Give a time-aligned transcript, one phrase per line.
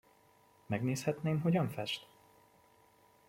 [0.65, 2.07] Megnézhetném, hogyan fest?